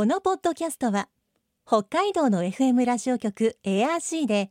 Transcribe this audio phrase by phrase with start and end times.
[0.00, 1.10] このポッドキャストは
[1.66, 4.50] 北海道の FM ラジオ局 ARC で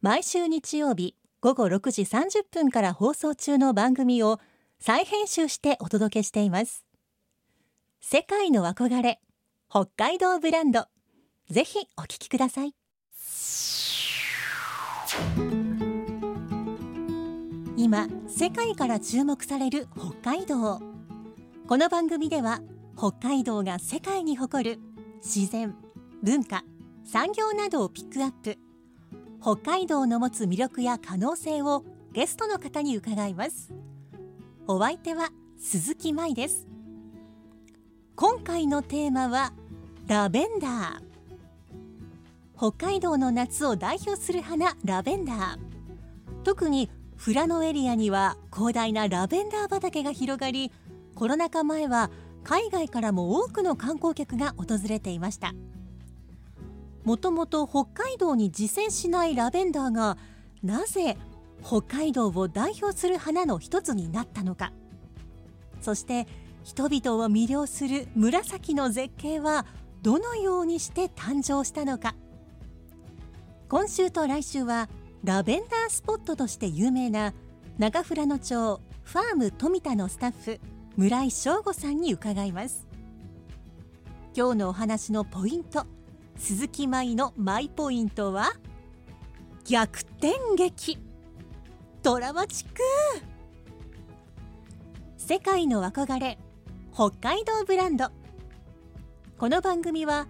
[0.00, 4.38] 毎週日曜日午後6時30分から放送中の番組を
[4.78, 6.84] 再編集してお届けしています。
[8.00, 9.20] 世界の憧れ
[9.68, 10.86] 北海道ブランド
[11.50, 12.72] ぜひお聞きください。
[17.76, 19.88] 今世界から注目される
[20.22, 20.80] 北海道。
[21.66, 22.60] この番組では
[22.96, 24.78] 北海道が世界に誇る
[25.16, 25.74] 自然
[26.22, 26.62] 文化
[27.04, 28.56] 産業などをピックアップ。
[29.42, 33.74] 北海道の持つ魅力や可能性をゲストの方に伺います。
[34.66, 36.66] お相手は鈴木舞です。
[38.16, 39.52] 今回のテーマは
[40.06, 41.04] ラベンダー。
[42.56, 45.58] 北海道の夏を代表する花ラベンダー。
[46.44, 46.88] 特に
[47.22, 50.70] 富良野エリアには広大なラベンダー畑が広がり
[51.14, 52.10] コロナ禍前は
[52.44, 55.54] 海外からも多くの観光客が訪れていました。
[57.02, 60.16] もともと北海道に自生しないラベンダーが
[60.62, 61.16] なぜ
[61.62, 64.72] 北海道を代表する花の一つになったのか。
[65.80, 66.26] そして
[66.62, 69.66] 人々を魅了する紫の絶景は
[70.02, 72.14] どのようにして誕生したのか。
[73.68, 74.88] 今週と来週は
[75.24, 77.32] ラベンダースポットとして有名な
[77.78, 80.60] 中富良野町ファーム富田のスタッフ。
[80.96, 82.86] 村井翔吾さんに伺います。
[84.32, 85.86] 今日のお話のポイント
[86.36, 88.52] 鈴木舞のマイポイントは
[89.64, 90.98] 逆転劇。
[92.04, 92.74] ドラマチック。
[95.16, 96.38] 世界の憧れ
[96.92, 98.10] 北海道ブランド。
[99.36, 100.28] この番組は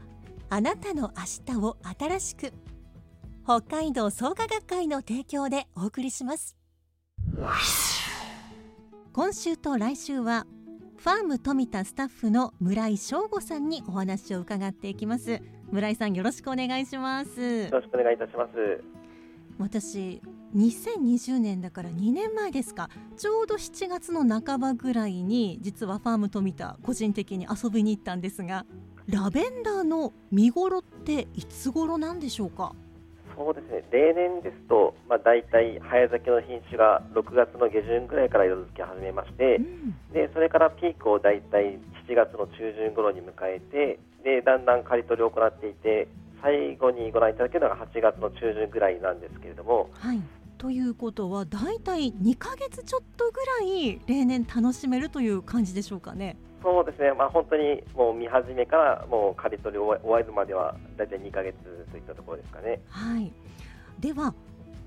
[0.48, 1.12] あなたの
[1.46, 2.54] 明日を新しく
[3.44, 6.56] 北海道創価学会の提供でお送りします。
[9.12, 10.46] 今週と来週は
[11.05, 15.42] ファーム富田スタッフの村井翔吾さんにお話を伺っていきます。
[15.70, 17.42] 村井さんよろしくお願いします。
[17.42, 18.82] よろしくお願いいたします。
[19.59, 20.22] 私
[20.56, 22.88] 2020年だから2年前ですか。
[23.19, 28.65] ちょうど7月の半ばぐらいに実はファーム富田個人的に遊びに行ったんですが
[29.06, 32.75] ラベンダーの見頃っていつ頃なんでしょうか？
[33.37, 41.78] そうですね例年ですと、まあ、大体早咲きの品種が6月の下旬ぐらいから色づき始めまして、うん、でそれからピークを大体
[42.09, 46.09] 7月の中旬頃に迎えてでだんだん刈り取りを行っていて
[46.43, 49.91] 最後にご覧いただけるのが8月の中旬ぐらいなんですけれども。
[49.95, 50.21] はい
[50.56, 56.37] ということは大体2か月ちょっとぐらい例年楽しめるという感じでしょうかね。
[56.64, 61.54] そうですね、まあ、本当にもう見始めからもう刈り取り終わるまでは大体2か月
[61.92, 62.80] といったところですかね。
[62.88, 63.30] はい、
[64.00, 64.34] では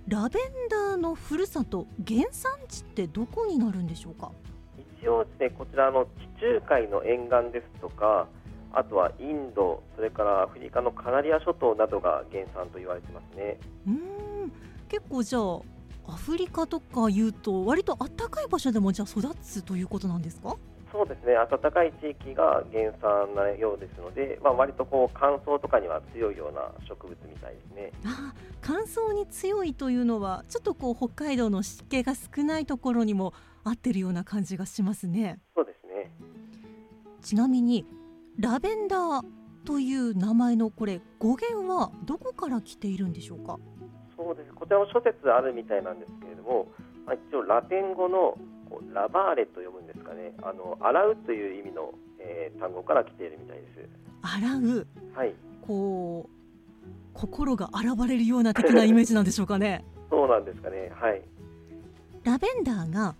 [0.08, 4.32] ラベンダーのふるさと原産地ってどこになるんでしょうか？
[5.00, 6.06] 一応ですねこちらの
[6.38, 8.28] 地中海の沿岸ですとか
[8.74, 13.60] あとはインドそれからアフリカのカナリア諸島などが原産と言われてますね。
[13.86, 14.52] うん。
[14.90, 15.60] 結構じゃあ
[16.08, 20.56] アフリカとかいうと割と暖かい場所でもじゃあ育つということなんですか？
[20.92, 21.34] そうですね。
[21.34, 27.92] 暖かい地域が原産なようですので、まあ、割とこう乾燥とかには強いような植物みたいですね。
[28.06, 33.34] あ乾燥に強いというのはちょっとこう北海道の湿気が少ないところにも
[33.64, 35.40] 合ってるような感じがしますね。
[35.56, 36.12] そうですね。
[37.22, 37.86] ちなみに
[38.40, 39.26] ラベンダー
[39.66, 43.60] という名前のこれ語源はどこから来ているんでしょうか？
[44.16, 44.54] そうです。
[44.54, 46.70] こちらも諸説あるみたいなんですけれども、
[47.06, 48.38] まあ、一応ラテン語の
[48.70, 53.90] こうラバーレと読むんですかねあの洗うという意味の、えー、単語から来ているみたいです。
[54.22, 54.88] 洗う？
[55.14, 55.34] はい。
[55.62, 59.84] こう心が洗われるような的なイメージなんでしょうかね。
[60.10, 60.92] そうなんですかね。
[60.96, 61.22] はい。
[62.24, 63.16] ラベンダーが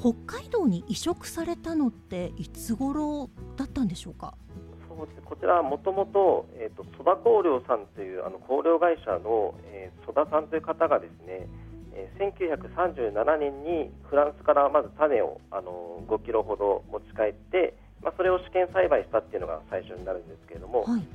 [0.00, 4.34] 北海道に移植されたのっていつ頃だったんでしょうか？
[4.88, 6.46] そうですこちらはもともと
[6.96, 11.48] 曽田香料さんというあの香料会社の、えー、曽田さんという方がですね
[11.94, 21.06] え1937年にフランスからまず種をあの5キロほど持ち帰って、まあ、それを試験栽培したっていうのが最初になるんですけれども、はい、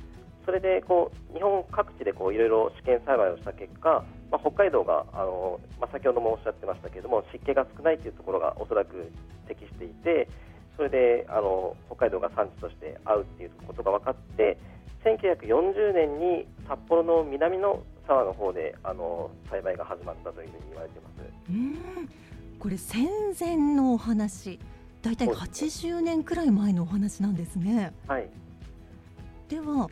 [0.44, 9.12] それでこう日本各地でこういろいろ試験栽培をした結果、まあ、北海道があの、まあ、先ほどもおっしゃってましたけれども湿気が少ないというところがおそらく
[9.46, 10.28] 適していて
[10.76, 14.56] それであの北海道が産地として合うっていうことが分かって
[15.04, 21.14] 1940年に札幌の南の沢の方であの栽培が始まったというふうに言われています。
[21.48, 22.58] うん。
[22.58, 23.08] これ戦
[23.38, 24.58] 前のお話。
[25.02, 27.94] だいたい80年くらい前のお話なんですね。
[28.06, 28.28] はい、
[29.48, 29.88] では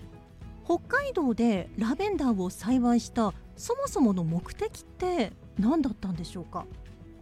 [0.66, 6.66] 北海道でラベンダーを栽培したそもそもの目的って何だったんでしょうか？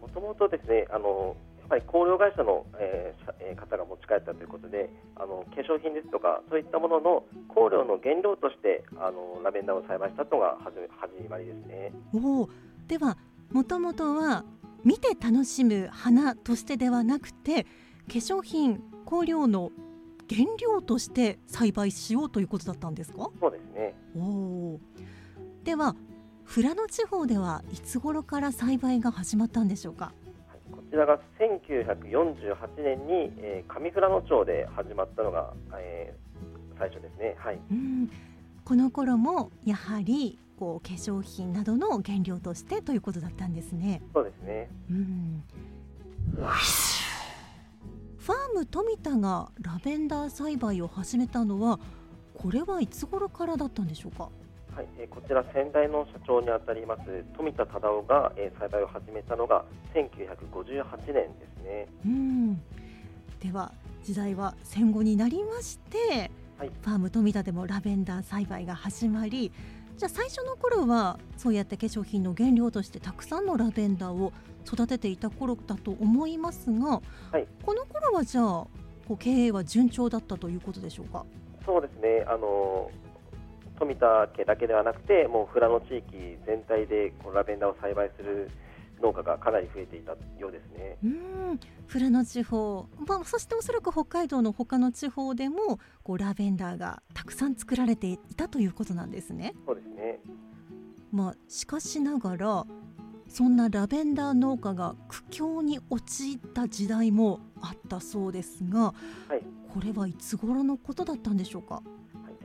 [0.00, 1.37] もともとですねあの
[1.68, 10.76] ぱり香料会社の、えー、方が持ち帰ったということであの化粧品ですとかそういったものの香料の原料としてあのラベンダーを栽培したのが始
[11.28, 11.92] まりですね。
[12.14, 12.48] お
[12.86, 13.16] では
[13.52, 14.44] もともとは
[14.84, 17.68] 見て楽しむ花としてではなくて化
[18.08, 19.70] 粧品香料の
[20.28, 23.30] 原料として栽培しようということだったんですか？
[23.40, 23.94] そうですね。
[24.16, 24.78] お
[25.64, 25.96] では
[26.52, 30.12] 富良野地方ではいつ頃から栽培が始まったんでしょうか？
[30.24, 30.25] こ
[30.90, 38.10] ちらが1948年に、えー、上富良野町で始まったのが、えー、最初ですね、はい、うん。
[38.64, 44.02] この頃もやはりこう化粧品などの原料としてということだったんですね。
[44.14, 45.42] そうですね、うん。
[46.34, 51.78] ファーム富田がラベンダー栽培を始めたのは
[52.34, 54.28] これはいつ頃からだったんでしょうか？
[54.76, 59.64] はい、えこちら先代の社長にあたります富田忠夫が、え栽培を始めたのが
[59.94, 61.23] 1958年で
[61.58, 61.88] すね。
[62.05, 62.56] うん。
[63.40, 63.73] では
[64.05, 69.50] 時代は戦後になりまして、はい、ファーム富田でもラベンダー栽培が始まり
[69.96, 74.32] じゃあ最初の頃はそうやって化粧品の原料としてたくさんのラベンダーを
[74.67, 77.00] 育てていた頃だと思いますが、
[77.32, 78.69] はい、この頃はじゃあこ
[79.11, 81.25] う経営は順調だったということでしょうか？
[81.64, 82.25] そうですね。
[82.26, 82.90] あの
[83.78, 88.50] 富田家だけではなくてもう富良野地域全体でこうラベンダーを栽培する
[89.02, 90.96] 農家がかなり増えていたようですね。
[91.05, 91.61] うん
[91.93, 99.55] 富良野地方、まあ、そしておそらく北海道の他の地方でもこうラベンダーがたくさん作られていたということなんですね。
[99.67, 100.20] そうですね
[101.12, 102.67] まあ、しかしながら
[103.28, 108.93] そんなラベンダー農家が苦境に陥った時代もあったそうですが、
[109.28, 109.43] はい、
[109.73, 111.82] これはいつ頃のことだったんでしょうか？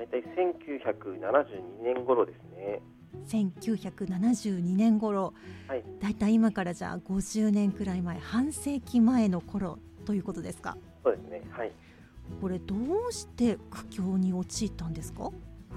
[0.01, 0.23] はい、大体
[0.81, 2.81] 1972年頃ですね。
[3.27, 5.33] 1972年頃、
[5.67, 10.75] はい、だいたい今からじゃあ50年くらい前半世紀前の頃ということですか？
[11.03, 11.43] そうですね。
[11.51, 11.71] はい。
[12.41, 15.25] これどうして苦境に陥ったんですか？
[15.25, 15.29] は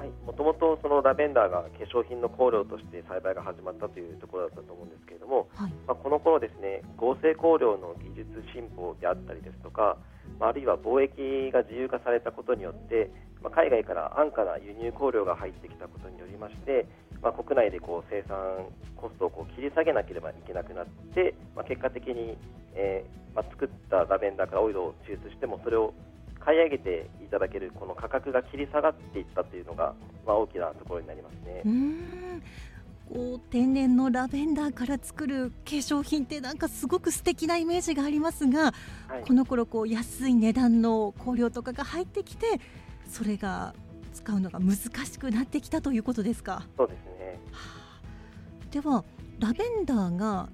[0.05, 9.97] い、もともとそのラベンダーが化粧品の香料として栽培が始まったというところだったと思うんですけれども、はい、まあ、この頃ですね合成香料の技術進歩であったりですとか、
[10.41, 13.11] まあ、あるいは貿易が自由化されたことによって、
[13.45, 16.87] まあ、海外から安価な輸入香料が入ってきたことによりまして、
[17.23, 22.39] まあ、国内でこう生産コストをこう切り下げなければいけなくなって、まあ、結果的に、
[22.75, 25.93] えーまあ、作ったラベンダーからオイルを抽出してもそれを
[26.41, 29.95] 買い上げていただけるこの価格が切り下がっていったというのが、
[30.27, 31.63] まあ、大きなところになりますね。
[31.67, 32.43] うん
[33.13, 38.73] こう天然のラベンダーから作る化粧品ってなんかすごく素敵なイメージがありますが、
[39.09, 42.47] はい、この頃こう安い値段の香料とかが入ってきて
[43.15, 43.75] それが
[44.13, 44.77] 使うのが難
[45.07, 46.67] しくなってきたということですか？
[46.77, 47.05] そうです
[48.73, 49.05] では
[49.39, 50.49] ラベンダーが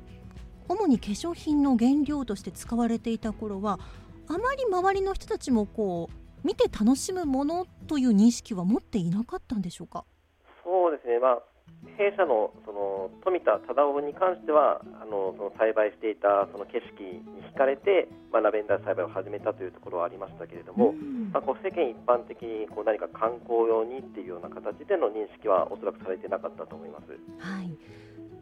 [0.69, 3.81] 主に化粧品の原料として使われていた頃は
[4.29, 10.05] あまり周りの人たちもこう見て楽しむものという認識は持っていなかったんでしょうか？
[10.63, 11.43] そうですね、まあ、
[11.97, 20.95] 弊社のその富田忠夫に関してはあのその栽培していたその景色に惹かれて、まあ、ラベンダー栽培を始めたというところはありましたけれども、
[21.33, 27.07] まあ、こう世間一般的にこう何か観光用にっていうような形での認識はおそらくされてなかったと思います。
[27.39, 27.77] はい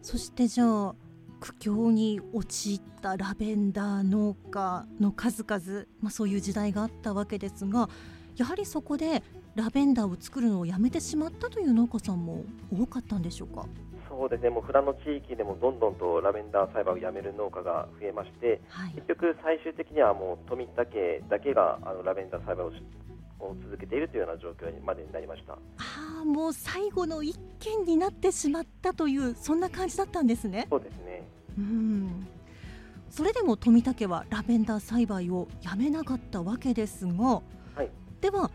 [0.02, 0.94] そしてじゃあ
[1.40, 7.88] 苦境に陥ったラベンダー農家の数々、まあ、そういう時代があったわけですが
[8.36, 9.22] やはりそこで
[9.54, 13.66] ラベンダーを作るのをやめてしまったという農家さんも多かったんでしょうか？
[14.08, 14.50] そうですね。
[14.50, 22.72] もう富良野地域でもどんどんとラベンダー栽培をやめる農家が増えまして、はい、結局最終的にはもう富田家だけがあのラベンダー栽培を
[23.40, 25.52] を続けているというような状況にまでになりました。
[25.52, 25.58] あ
[26.22, 30.66] あもう最後の一件になってしまったというそんな感じだったんですね。
[30.70, 31.22] そうですね。
[31.56, 32.26] うん。
[33.10, 37.42] それでも富田家はラベンダー栽培をやめなかったわけですが、
[37.74, 38.50] はい、では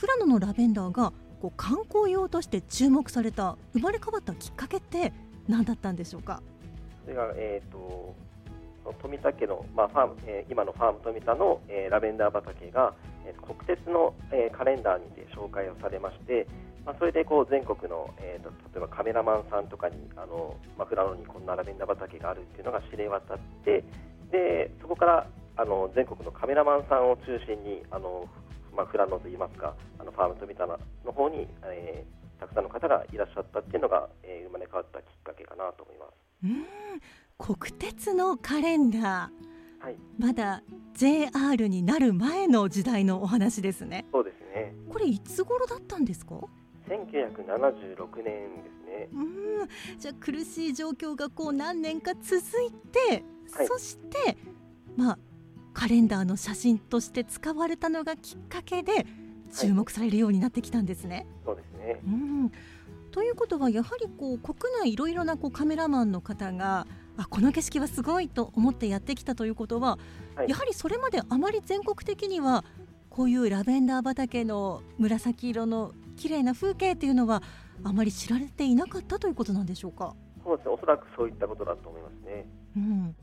[0.00, 5.12] 富良野のラベンダーがこう観光用として注目された生まれ変わったきっかけって
[5.48, 6.40] 何だったんでしょうか？
[7.02, 8.14] それが、えーと
[9.00, 12.94] 富田家の、まあファームえー、今のファーム富田の、えー、ラベンダー畑が、
[13.24, 16.46] えー、国鉄の、えー、カレンダーにて紹介をされまして、
[16.84, 23.84] まあ、それでこう全国の、えーと、例えばカメラマンさんとかにあの、まあ、富良野にこんなラベンダー畑があるっていうのが知れ渡って
[24.32, 28.26] でそこからあの全国のカメラマンさんを中心にあの、
[28.74, 30.78] まあ、富良野といいますかあのファーム富田の
[31.12, 36.10] 方に、えー、たくさんの方がいらっしゃったっていうのが、えー、生まれ変わったきっかけかなと思います。
[36.44, 36.82] うん
[37.38, 40.62] 国鉄のカレンダー、はい、まだ
[40.94, 44.06] JR になる前の時代のお話ですね。
[44.12, 44.72] そうですね。
[44.88, 46.36] これいつ頃だったんですか
[46.88, 49.08] ？1976年ですね。
[49.12, 54.36] うん、じゃあ苦しい状況がこう何年か続いて、はい、そして
[54.96, 55.18] まあ
[55.72, 59.06] カレンダーの写真として使われたのがきっかけで
[59.54, 61.26] 注目されるようになってきたんですね。
[61.44, 62.52] そうですねうん
[63.10, 66.86] ということはやはりこう国内いろいろなこうカメラマンの方が
[67.18, 69.98] あこの景色はすごいと思ってやってきたということは、
[70.34, 72.64] はい、やはりそれまであまり全国的には
[73.10, 77.42] こういうラベンダー畑の紫色の綺麗な風景っていうのは
[77.84, 80.14] あまり知られていなかったということなんでしょうか？
[80.42, 82.46] そうですね、おそらくそういったことだと思いますね。
[82.76, 83.14] うん、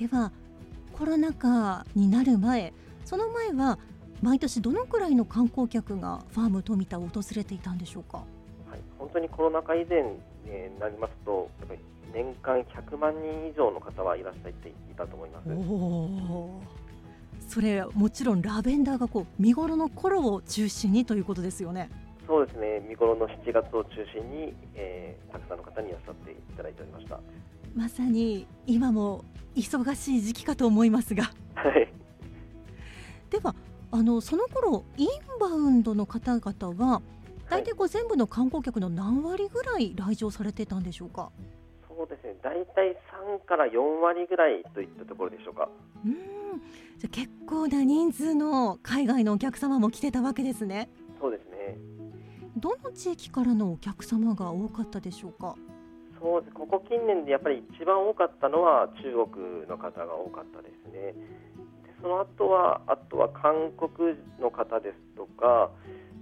[0.00, 0.32] では
[0.94, 2.72] コロナ禍になる前
[3.04, 3.78] その前は
[4.22, 8.24] 毎年どのくらいの観光客がファーム富田を訪れていたんでしょうか、は
[8.76, 10.08] い、本当にコロナ禍以前に
[10.78, 11.80] なりますとやっぱり
[12.14, 15.48] 年間100万人以上の方はいらっしゃっていたと思います。
[17.48, 21.90] それもちろんラベンダーがこう見頃の頃を中心にということですよね。
[22.26, 22.80] そうですね。
[22.88, 27.20] 見頃の7月を中心に、えー、たくさんの方にいらっしゃっていただいておりました
[27.74, 29.24] まさに今も
[29.54, 31.24] 忙しい時期かと思いますが。
[31.54, 31.92] はい。
[33.30, 33.54] では
[33.92, 35.08] あのその頃イン
[35.40, 37.02] バウンドの方々は
[37.48, 41.30] 大体こう全部の観光客の何割ぐらい来場されてたんでしょうか？
[41.88, 42.34] そうですね。
[42.42, 42.96] 大体
[43.42, 45.68] 3から4割ぐらいといったところでしょうか。
[46.04, 46.14] うん。
[46.98, 50.88] じゃ結構な人数の海外のお客様も来てたわけですね。
[51.20, 51.76] そうですね。
[52.56, 55.56] どの地域からのお客様が多かったでしょうか？
[56.20, 61.14] そうですここ近年でやっぱり一番多かったのは中国の方が多かったですねで
[62.02, 65.70] その後はあとは韓国の方ですとか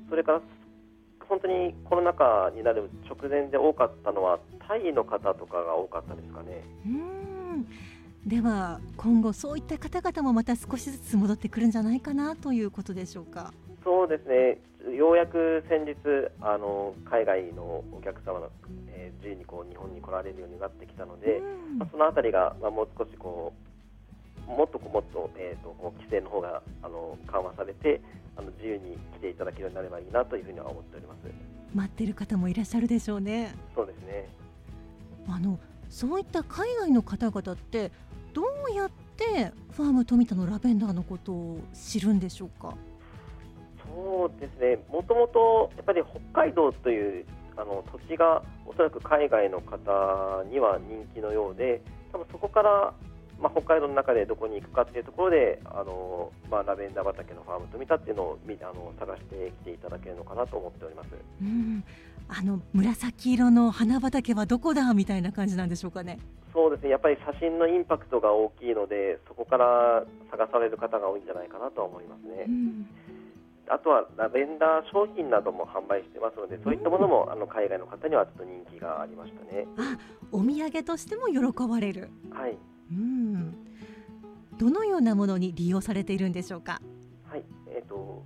[0.08, 0.40] それから
[1.28, 6.64] 本当にコロナ禍になる直前で多かったのはタイの方とかが多かったですかね。
[6.86, 7.68] うん
[8.26, 13.52] では今後そういった方々もまた少しずつ戻ってくるんじゃないかなということでしょうか。
[13.84, 14.58] そうですね。
[14.96, 15.96] ようやく先日
[16.40, 18.50] あの海外のお客様の、
[18.88, 21.40] えー、自由にこう日本に来られるようになってきたので、
[21.78, 23.52] まあ、そのあたりが、まあ、もう少しこ
[24.46, 28.00] うもっともっと,、えーと、規制の方があの緩和されて
[28.36, 31.18] あの自由に来ていただけるようになればいいなというふうには思っております。
[31.74, 33.54] 待ってる方もいらっしゃるでしょうね。
[33.74, 34.28] そうですね。
[35.28, 35.58] あの
[35.90, 37.90] そういった海外の方々って
[38.32, 42.74] どうやってファーム富田のラベンダーのことを知るんでしょうか？
[43.98, 44.78] そうですね。
[44.92, 46.02] もともとやっぱり
[46.32, 47.24] 北海道という
[47.56, 52.94] あの土地がおそらく海外の方には人気のようで多分そこから
[53.40, 61.84] まあ、北海道の中でどこに行くかっていうところであの、まあ、ラベンダー畑のファームと見たっていうのをあの探してきていただけるのかなと思っております、うん、
[62.28, 66.18] あの紫色の花畑はどこだみたいな感じなんでしょうかね。
[66.52, 66.90] そうですね。
[66.90, 72.46] やっぱり写真のインパクトが大きいのでそこから探される方が多いんじゃないかなと思いますね。
[72.48, 72.88] うん
[73.70, 79.66] あとはラベンダー商品なども販売してますので、そういったものもあの海外の方にはちょっと人気がありましたね。
[79.76, 79.98] あ、
[80.32, 82.10] お土産としても喜ばれる。
[82.30, 82.56] はい。
[82.90, 83.54] うん
[84.58, 86.80] どのようなものに利用されているんでしょうか？
[87.30, 88.24] はい、えっ、ー、と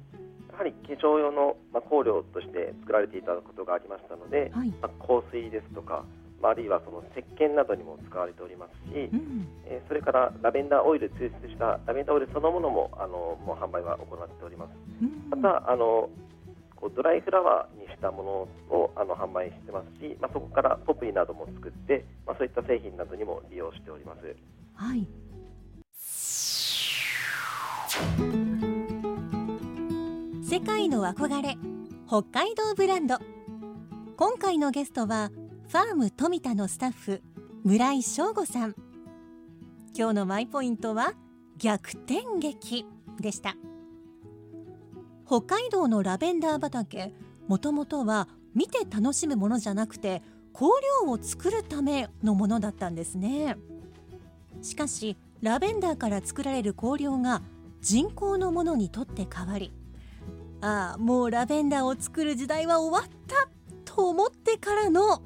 [0.51, 6.05] やはり化粧用のまあ香料として作られていたことがありましたので、はい、まあ、香水ですとか、まあ、
[6.49, 14.71] あるいはその石鹸などにも使われておりますし、うん、えー、それからラベンダーオイル抽出したラベンダーオイルそのものもあのもう販売は行っております。
[15.03, 16.09] うん、またあの
[16.77, 24.37] こうドライフラワーにしたものをあの販売してますし、まあ、そこからポプリなども作って、まあ、そういった製品などにも利用しております。
[24.75, 25.07] はい
[30.43, 31.57] 世界の憧れ
[32.07, 33.17] 北海道ブランド
[34.17, 35.31] 今回のゲストは
[35.73, 37.23] ファーム富田のスタッフ
[37.64, 38.75] 村井翔吾さん。
[39.97, 41.14] 今日のマイポイントは
[41.57, 42.85] 逆転劇
[43.19, 43.57] でした。
[45.26, 47.14] 北海道のラベンダー畑
[47.49, 50.67] もともとは見て楽しむものじゃなくて香
[51.07, 53.57] 料を作るためのものだったんですね。
[54.61, 57.41] しかしラベンダーから作られる香料が
[57.81, 59.73] 人工のものにとって変わり
[60.61, 63.49] ああもうラベンダーを作る時代は終わった
[63.87, 65.23] と思ってからの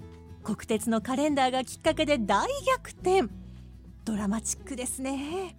[0.47, 3.25] 国鉄のカレンダーがきっかけで大逆転。
[4.05, 5.57] ドラマチックですね。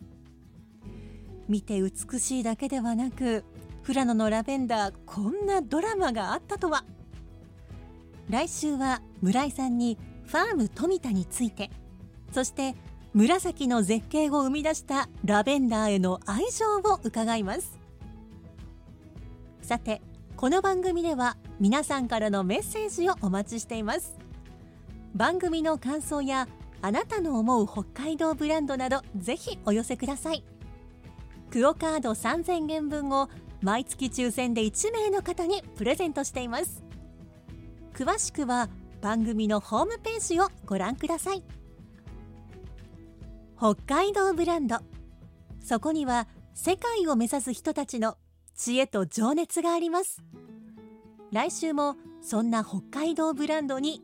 [1.49, 3.43] 見て美しいだけではなく
[3.85, 6.85] 富良野のラベンダーこんなドラマがあったとは。
[8.29, 11.69] 来週は村井さんにファーム富田について
[12.31, 12.73] そして
[13.13, 17.77] 紫の絶景を生み出したラベンダーへの愛情を伺います。
[19.61, 20.01] さて
[20.37, 24.16] この番組では皆さんからのメッセージをお待ちしています。
[25.15, 26.47] 番組の感想や
[26.81, 30.43] あなたの思う北海道ブランドなどぜひお寄せください。
[31.49, 33.29] クオカード3000円分を
[33.61, 36.83] 毎月抽選で1名の方にプレゼントしています。
[37.93, 38.69] 詳しくは
[39.01, 41.43] 番組のホームページをご覧ください。
[43.57, 44.77] 北海道ブランド。
[45.63, 48.17] そこには世界を目指す人たちの
[48.55, 50.21] 知恵と情熱があります。
[51.31, 54.03] 来週もそんな北海道ブランドに